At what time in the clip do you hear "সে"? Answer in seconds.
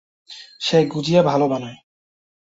0.61-0.77